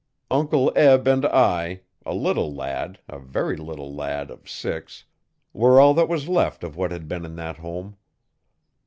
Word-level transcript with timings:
Uncle 0.31 0.73
Eb 0.75 1.07
and 1.07 1.27
I 1.27 1.81
a 2.07 2.15
little 2.15 2.51
lad, 2.55 2.97
a 3.07 3.19
very 3.19 3.55
little 3.55 3.93
lad 3.93 4.31
of 4.31 4.49
six 4.49 5.05
were 5.53 5.79
all 5.79 5.93
that 5.93 6.09
was 6.09 6.27
left 6.27 6.63
of 6.63 6.75
what 6.75 6.89
had 6.91 7.07
been 7.07 7.23
in 7.23 7.35
that 7.35 7.57
home. 7.57 7.97